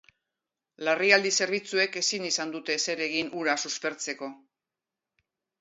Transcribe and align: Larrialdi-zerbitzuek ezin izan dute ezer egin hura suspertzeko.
Larrialdi-zerbitzuek 0.87 1.99
ezin 2.01 2.25
izan 2.29 2.55
dute 2.57 2.75
ezer 2.79 3.05
egin 3.09 3.31
hura 3.41 3.59
suspertzeko. 3.67 4.35